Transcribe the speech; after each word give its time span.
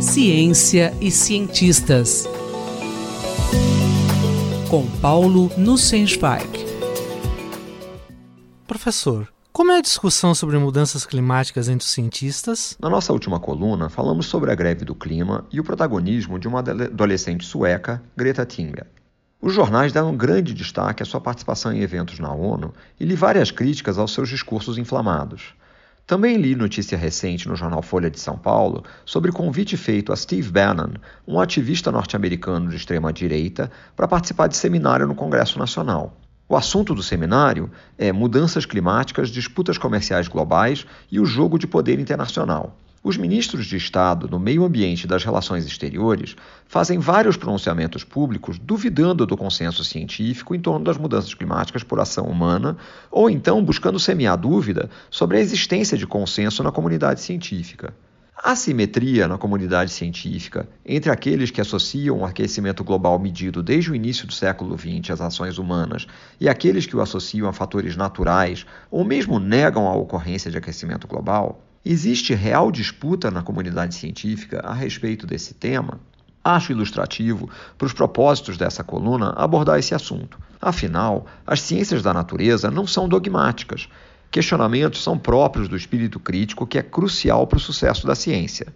Ciência 0.00 0.92
e 1.00 1.10
cientistas. 1.10 2.28
Com 4.68 4.86
Paulo 5.00 5.50
Nussensweig. 5.56 6.48
Professor, 8.66 9.28
como 9.52 9.72
é 9.72 9.78
a 9.78 9.82
discussão 9.82 10.34
sobre 10.34 10.58
mudanças 10.58 11.04
climáticas 11.04 11.68
entre 11.68 11.84
os 11.84 11.92
cientistas? 11.92 12.76
Na 12.80 12.88
nossa 12.88 13.12
última 13.12 13.38
coluna, 13.38 13.88
falamos 13.88 14.26
sobre 14.26 14.50
a 14.50 14.54
greve 14.54 14.84
do 14.84 14.94
clima 14.94 15.44
e 15.52 15.60
o 15.60 15.64
protagonismo 15.64 16.38
de 16.38 16.48
uma 16.48 16.60
adolescente 16.60 17.44
sueca, 17.44 18.02
Greta 18.16 18.46
Thunberg. 18.46 18.88
Os 19.42 19.54
jornais 19.54 19.92
deram 19.92 20.16
grande 20.16 20.52
destaque 20.52 21.02
à 21.02 21.06
sua 21.06 21.20
participação 21.20 21.72
em 21.72 21.80
eventos 21.80 22.18
na 22.18 22.32
ONU 22.32 22.74
e 22.98 23.04
li 23.04 23.14
várias 23.14 23.50
críticas 23.50 23.98
aos 23.98 24.12
seus 24.12 24.28
discursos 24.28 24.76
inflamados. 24.76 25.54
Também 26.10 26.36
li 26.38 26.56
notícia 26.56 26.98
recente 26.98 27.48
no 27.48 27.54
jornal 27.54 27.82
Folha 27.82 28.10
de 28.10 28.18
São 28.18 28.36
Paulo 28.36 28.82
sobre 29.06 29.30
convite 29.30 29.76
feito 29.76 30.12
a 30.12 30.16
Steve 30.16 30.50
Bannon, 30.50 30.94
um 31.24 31.38
ativista 31.38 31.92
norte-americano 31.92 32.68
de 32.68 32.74
extrema-direita, 32.74 33.70
para 33.94 34.08
participar 34.08 34.48
de 34.48 34.56
seminário 34.56 35.06
no 35.06 35.14
Congresso 35.14 35.56
Nacional. 35.56 36.16
O 36.48 36.56
assunto 36.56 36.96
do 36.96 37.02
seminário 37.04 37.70
é 37.96 38.10
mudanças 38.10 38.66
climáticas, 38.66 39.28
disputas 39.28 39.78
comerciais 39.78 40.26
globais 40.26 40.84
e 41.12 41.20
o 41.20 41.24
jogo 41.24 41.56
de 41.56 41.68
poder 41.68 42.00
internacional. 42.00 42.76
Os 43.02 43.16
ministros 43.16 43.64
de 43.64 43.78
Estado 43.78 44.28
no 44.28 44.38
meio 44.38 44.62
ambiente 44.62 45.04
e 45.04 45.06
das 45.06 45.24
relações 45.24 45.64
exteriores 45.64 46.36
fazem 46.66 46.98
vários 46.98 47.34
pronunciamentos 47.34 48.04
públicos 48.04 48.58
duvidando 48.58 49.24
do 49.24 49.38
consenso 49.38 49.82
científico 49.82 50.54
em 50.54 50.60
torno 50.60 50.84
das 50.84 50.98
mudanças 50.98 51.32
climáticas 51.32 51.82
por 51.82 51.98
ação 51.98 52.26
humana, 52.26 52.76
ou 53.10 53.30
então 53.30 53.64
buscando 53.64 53.98
semear 53.98 54.36
dúvida 54.36 54.90
sobre 55.10 55.38
a 55.38 55.40
existência 55.40 55.96
de 55.96 56.06
consenso 56.06 56.62
na 56.62 56.70
comunidade 56.70 57.22
científica. 57.22 57.94
A 58.36 58.54
simetria 58.54 59.26
na 59.26 59.38
comunidade 59.38 59.90
científica 59.90 60.68
entre 60.84 61.10
aqueles 61.10 61.50
que 61.50 61.60
associam 61.62 62.18
o 62.18 62.24
aquecimento 62.26 62.84
global 62.84 63.18
medido 63.18 63.62
desde 63.62 63.90
o 63.90 63.94
início 63.94 64.26
do 64.26 64.32
século 64.34 64.78
XX 64.78 65.10
às 65.10 65.22
ações 65.22 65.56
humanas 65.56 66.06
e 66.38 66.50
aqueles 66.50 66.84
que 66.84 66.96
o 66.96 67.00
associam 67.00 67.48
a 67.48 67.52
fatores 67.52 67.96
naturais 67.96 68.66
ou 68.90 69.06
mesmo 69.06 69.38
negam 69.38 69.88
a 69.88 69.94
ocorrência 69.94 70.50
de 70.50 70.58
aquecimento 70.58 71.06
global 71.06 71.62
Existe 71.82 72.34
real 72.34 72.70
disputa 72.70 73.30
na 73.30 73.42
comunidade 73.42 73.94
científica 73.94 74.60
a 74.62 74.74
respeito 74.74 75.26
desse 75.26 75.54
tema? 75.54 75.98
Acho 76.44 76.72
ilustrativo, 76.72 77.48
para 77.78 77.86
os 77.86 77.94
propósitos 77.94 78.58
dessa 78.58 78.84
coluna, 78.84 79.30
abordar 79.30 79.78
esse 79.78 79.94
assunto. 79.94 80.38
Afinal, 80.60 81.24
as 81.46 81.62
ciências 81.62 82.02
da 82.02 82.12
natureza 82.12 82.70
não 82.70 82.86
são 82.86 83.08
dogmáticas. 83.08 83.88
Questionamentos 84.30 85.02
são 85.02 85.18
próprios 85.18 85.68
do 85.68 85.76
espírito 85.76 86.20
crítico 86.20 86.66
que 86.66 86.78
é 86.78 86.82
crucial 86.82 87.46
para 87.46 87.56
o 87.56 87.60
sucesso 87.60 88.06
da 88.06 88.14
ciência. 88.14 88.66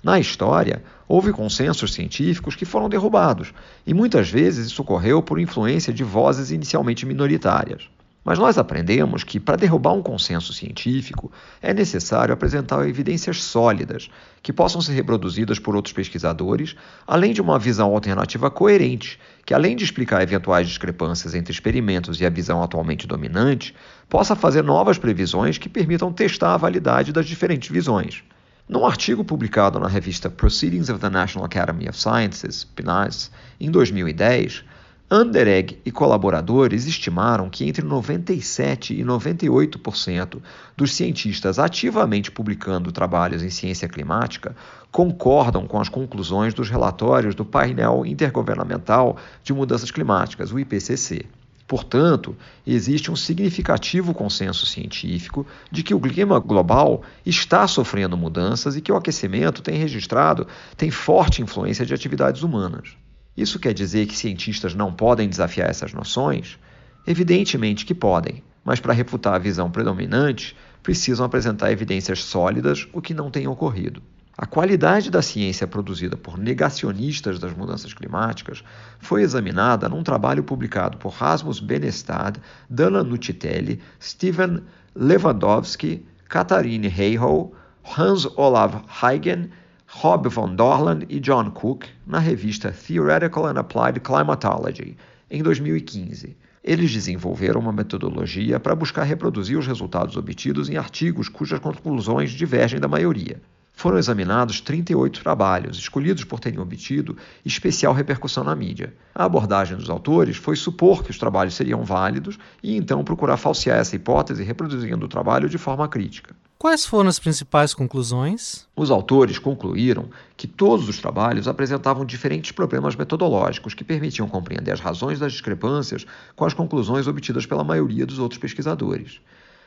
Na 0.00 0.20
história, 0.20 0.80
houve 1.08 1.32
consensos 1.32 1.92
científicos 1.92 2.54
que 2.54 2.64
foram 2.64 2.88
derrubados, 2.88 3.52
e 3.84 3.92
muitas 3.92 4.30
vezes 4.30 4.68
isso 4.68 4.80
ocorreu 4.80 5.20
por 5.20 5.40
influência 5.40 5.92
de 5.92 6.04
vozes 6.04 6.52
inicialmente 6.52 7.04
minoritárias. 7.04 7.88
Mas 8.24 8.38
nós 8.38 8.56
aprendemos 8.56 9.22
que, 9.22 9.38
para 9.38 9.56
derrubar 9.56 9.92
um 9.92 10.02
consenso 10.02 10.54
científico, 10.54 11.30
é 11.60 11.74
necessário 11.74 12.32
apresentar 12.32 12.88
evidências 12.88 13.42
sólidas, 13.42 14.08
que 14.42 14.52
possam 14.52 14.80
ser 14.80 14.94
reproduzidas 14.94 15.58
por 15.58 15.76
outros 15.76 15.92
pesquisadores, 15.92 16.74
além 17.06 17.34
de 17.34 17.42
uma 17.42 17.58
visão 17.58 17.90
alternativa 17.90 18.50
coerente, 18.50 19.20
que, 19.44 19.52
além 19.52 19.76
de 19.76 19.84
explicar 19.84 20.22
eventuais 20.22 20.66
discrepâncias 20.66 21.34
entre 21.34 21.52
experimentos 21.52 22.18
e 22.18 22.24
a 22.24 22.30
visão 22.30 22.62
atualmente 22.62 23.06
dominante, 23.06 23.74
possa 24.08 24.34
fazer 24.34 24.64
novas 24.64 24.96
previsões 24.96 25.58
que 25.58 25.68
permitam 25.68 26.10
testar 26.10 26.54
a 26.54 26.58
validade 26.58 27.12
das 27.12 27.26
diferentes 27.26 27.68
visões. 27.68 28.24
Num 28.66 28.86
artigo 28.86 29.22
publicado 29.22 29.78
na 29.78 29.88
revista 29.88 30.30
Proceedings 30.30 30.88
of 30.88 30.98
the 30.98 31.10
National 31.10 31.44
Academy 31.44 31.86
of 31.86 32.00
Sciences, 32.00 32.64
PNAS, 32.64 33.30
em 33.60 33.70
2010, 33.70 34.64
Anderegg 35.10 35.78
e 35.84 35.90
colaboradores 35.90 36.86
estimaram 36.86 37.50
que 37.50 37.68
entre 37.68 37.84
97% 37.86 38.90
e 38.90 39.04
98% 39.04 40.40
dos 40.74 40.94
cientistas 40.94 41.58
ativamente 41.58 42.30
publicando 42.30 42.90
trabalhos 42.90 43.42
em 43.42 43.50
ciência 43.50 43.86
climática 43.86 44.56
concordam 44.90 45.66
com 45.66 45.78
as 45.78 45.90
conclusões 45.90 46.54
dos 46.54 46.70
relatórios 46.70 47.34
do 47.34 47.44
Painel 47.44 48.06
Intergovernamental 48.06 49.18
de 49.42 49.52
Mudanças 49.52 49.90
Climáticas, 49.90 50.50
o 50.50 50.58
IPCC. 50.58 51.26
Portanto, 51.66 52.34
existe 52.66 53.10
um 53.10 53.16
significativo 53.16 54.14
consenso 54.14 54.64
científico 54.64 55.46
de 55.70 55.82
que 55.82 55.94
o 55.94 56.00
clima 56.00 56.38
global 56.38 57.02
está 57.26 57.66
sofrendo 57.66 58.16
mudanças 58.16 58.74
e 58.74 58.80
que 58.80 58.92
o 58.92 58.96
aquecimento 58.96 59.62
tem 59.62 59.76
registrado 59.76 60.46
tem 60.78 60.90
forte 60.90 61.42
influência 61.42 61.84
de 61.84 61.92
atividades 61.92 62.42
humanas. 62.42 62.96
Isso 63.36 63.58
quer 63.58 63.72
dizer 63.72 64.06
que 64.06 64.16
cientistas 64.16 64.74
não 64.74 64.92
podem 64.92 65.28
desafiar 65.28 65.68
essas 65.68 65.92
noções? 65.92 66.58
Evidentemente 67.06 67.84
que 67.84 67.94
podem, 67.94 68.42
mas 68.64 68.80
para 68.80 68.92
refutar 68.92 69.34
a 69.34 69.38
visão 69.38 69.70
predominante, 69.70 70.56
precisam 70.82 71.26
apresentar 71.26 71.72
evidências 71.72 72.22
sólidas, 72.22 72.86
o 72.92 73.00
que 73.00 73.12
não 73.12 73.30
tem 73.30 73.46
ocorrido. 73.48 74.02
A 74.36 74.46
qualidade 74.46 75.10
da 75.10 75.22
ciência 75.22 75.66
produzida 75.66 76.16
por 76.16 76.36
negacionistas 76.36 77.38
das 77.38 77.54
mudanças 77.54 77.94
climáticas 77.94 78.64
foi 78.98 79.22
examinada 79.22 79.88
num 79.88 80.02
trabalho 80.02 80.42
publicado 80.42 80.98
por 80.98 81.12
Rasmus 81.12 81.60
Benestad, 81.60 82.38
Dana 82.68 83.04
Nucitelli, 83.04 83.80
Steven 84.00 84.62
Lewandowski, 84.94 86.04
Katharine 86.28 86.88
Heihow, 86.88 87.54
Hans 87.96 88.26
Olav 88.36 88.82
Huygen 88.88 89.50
Rob 89.96 90.28
von 90.28 90.56
Dorland 90.56 91.06
e 91.08 91.20
John 91.20 91.52
Cook 91.52 91.86
na 92.04 92.18
revista 92.18 92.72
Theoretical 92.72 93.46
and 93.46 93.60
Applied 93.60 94.00
Climatology, 94.00 94.96
em 95.30 95.40
2015. 95.40 96.36
Eles 96.64 96.92
desenvolveram 96.92 97.60
uma 97.60 97.72
metodologia 97.72 98.58
para 98.58 98.74
buscar 98.74 99.04
reproduzir 99.04 99.56
os 99.56 99.68
resultados 99.68 100.16
obtidos 100.16 100.68
em 100.68 100.76
artigos 100.76 101.28
cujas 101.28 101.60
conclusões 101.60 102.32
divergem 102.32 102.80
da 102.80 102.88
maioria. 102.88 103.40
Foram 103.72 103.96
examinados 103.96 104.60
38 104.60 105.22
trabalhos, 105.22 105.78
escolhidos 105.78 106.24
por 106.24 106.40
terem 106.40 106.58
obtido 106.58 107.16
especial 107.44 107.94
repercussão 107.94 108.42
na 108.42 108.56
mídia. 108.56 108.92
A 109.14 109.24
abordagem 109.24 109.76
dos 109.76 109.88
autores 109.88 110.36
foi 110.36 110.56
supor 110.56 111.04
que 111.04 111.12
os 111.12 111.18
trabalhos 111.18 111.54
seriam 111.54 111.84
válidos 111.84 112.36
e 112.62 112.76
então 112.76 113.04
procurar 113.04 113.36
falsear 113.36 113.78
essa 113.78 113.94
hipótese 113.94 114.42
reproduzindo 114.42 115.06
o 115.06 115.08
trabalho 115.08 115.48
de 115.48 115.56
forma 115.56 115.88
crítica. 115.88 116.34
Quais 116.64 116.86
foram 116.86 117.10
as 117.10 117.18
principais 117.18 117.74
conclusões? 117.74 118.66
Os 118.74 118.90
autores 118.90 119.38
concluíram 119.38 120.08
que 120.34 120.46
todos 120.46 120.88
os 120.88 120.96
trabalhos 120.96 121.46
apresentavam 121.46 122.06
diferentes 122.06 122.52
problemas 122.52 122.96
metodológicos 122.96 123.74
que 123.74 123.84
permitiam 123.84 124.26
compreender 124.26 124.72
as 124.72 124.80
razões 124.80 125.18
das 125.18 125.32
discrepâncias 125.32 126.06
com 126.34 126.46
as 126.46 126.54
conclusões 126.54 127.06
obtidas 127.06 127.44
pela 127.44 127.62
maioria 127.62 128.06
dos 128.06 128.18
outros 128.18 128.40
pesquisadores. 128.40 129.20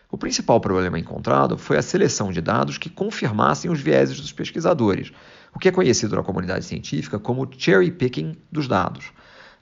O 0.10 0.18
principal 0.18 0.60
problema 0.60 0.98
encontrado 0.98 1.56
foi 1.56 1.78
a 1.78 1.84
seleção 1.84 2.32
de 2.32 2.42
dados 2.42 2.80
que 2.80 2.90
confirmassem 2.90 3.70
os 3.70 3.80
vieses 3.80 4.20
dos 4.20 4.32
pesquisadores, 4.32 5.12
o 5.54 5.60
que 5.60 5.68
é 5.68 5.72
conhecido 5.72 6.16
na 6.16 6.24
comunidade 6.24 6.66
científica 6.66 7.20
como 7.20 7.48
cherry 7.60 7.92
picking 7.92 8.36
dos 8.52 8.68
dados. 8.68 9.12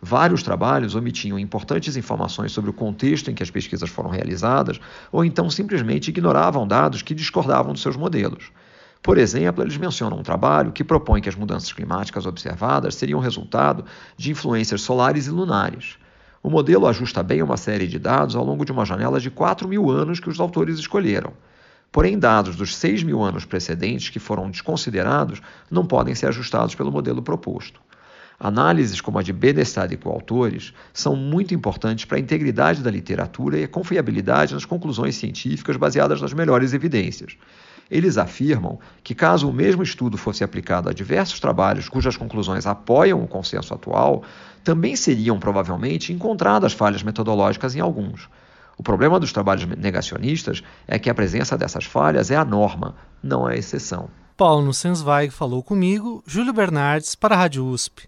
Vários 0.02 0.44
trabalhos 0.44 0.94
omitiam 0.94 1.40
importantes 1.40 1.96
informações 1.96 2.52
sobre 2.52 2.70
o 2.70 2.74
contexto 2.74 3.32
em 3.32 3.34
que 3.34 3.44
as 3.44 3.50
pesquisas 3.50 3.90
foram 3.90 4.10
realizadas, 4.10 4.80
ou 5.12 5.24
então 5.24 5.50
simplesmente 5.50 6.10
ignoravam 6.10 6.68
dados 6.68 7.02
que 7.02 7.16
discordavam 7.16 7.74
dos 7.74 7.82
seus 7.82 7.96
modelos. 7.96 8.52
Por 9.02 9.18
exemplo, 9.18 9.64
eles 9.64 9.78
mencionam 9.78 10.18
um 10.18 10.24
trabalho 10.24 10.72
que 10.72 10.84
propõe 10.84 11.22
que 11.22 11.30
as 11.30 11.36
mudanças 11.36 11.72
climáticas 11.72 12.26
observadas 12.26 12.96
seriam 12.96 13.20
resultado 13.20 13.86
de 14.18 14.32
influências 14.32 14.82
solares 14.82 15.28
e 15.28 15.32
lunares. 15.32 15.98
O 16.42 16.50
modelo 16.50 16.88
ajusta 16.88 17.24
bem 17.24 17.42
uma 17.42 17.58
série 17.58 17.88
de 17.88 18.00
dados 18.00 18.36
ao 18.36 18.44
longo 18.44 18.66
de 18.66 18.72
uma 18.72 18.86
janela 18.86 19.20
de 19.20 19.30
4 19.30 19.68
mil 19.68 19.90
anos 19.90 20.20
que 20.20 20.30
os 20.30 20.40
autores 20.40 20.78
escolheram. 20.78 21.34
Porém, 21.92 22.20
dados 22.20 22.56
dos 22.56 22.76
6 22.76 23.04
mil 23.04 23.24
anos 23.24 23.46
precedentes 23.46 24.10
que 24.10 24.20
foram 24.20 24.50
desconsiderados 24.50 25.42
não 25.72 25.86
podem 25.86 26.14
ser 26.14 26.28
ajustados 26.28 26.76
pelo 26.76 26.92
modelo 26.92 27.22
proposto. 27.22 27.80
Análises 28.48 29.02
como 29.02 29.18
a 29.18 29.24
de 29.24 29.34
Benestad 29.34 29.92
e 29.92 29.98
coautores 29.98 30.72
são 30.94 31.16
muito 31.16 31.56
importantes 31.56 32.06
para 32.06 32.18
a 32.18 32.20
integridade 32.20 32.84
da 32.84 32.92
literatura 32.92 33.58
e 33.58 33.64
a 33.64 33.68
confiabilidade 33.68 34.54
nas 34.54 34.66
conclusões 34.66 35.16
científicas 35.16 35.76
baseadas 35.78 36.22
nas 36.22 36.32
melhores 36.32 36.72
evidências. 36.72 37.36
Eles 37.90 38.20
afirmam 38.20 38.78
que, 39.04 39.16
caso 39.16 39.50
o 39.50 39.54
mesmo 39.54 39.82
estudo 39.82 40.16
fosse 40.16 40.44
aplicado 40.44 40.88
a 40.88 40.94
diversos 40.94 41.40
trabalhos 41.40 41.90
cujas 41.90 42.16
conclusões 42.16 42.68
apoiam 42.68 43.24
o 43.24 43.28
consenso 43.28 43.74
atual, 43.74 44.22
também 44.64 44.96
seriam 44.96 45.40
provavelmente 45.40 46.14
encontradas 46.14 46.74
falhas 46.74 47.02
metodológicas 47.02 47.76
em 47.76 47.80
alguns. 47.80 48.30
O 48.78 48.84
problema 48.84 49.20
dos 49.20 49.34
trabalhos 49.34 49.66
negacionistas 49.66 50.62
é 50.88 51.00
que 51.00 51.10
a 51.10 51.16
presença 51.16 51.58
dessas 51.58 51.86
falhas 51.86 52.30
é 52.30 52.36
a 52.36 52.46
norma, 52.46 52.96
não 53.24 53.48
a 53.48 53.56
exceção. 53.56 54.08
Paulo 54.38 54.72
Sensweig 54.72 55.32
falou 55.32 55.64
comigo, 55.64 56.22
Júlio 56.28 56.54
Bernardes, 56.54 57.16
para 57.16 57.34
a 57.34 57.38
Rádio 57.40 57.66
USP. 57.66 58.08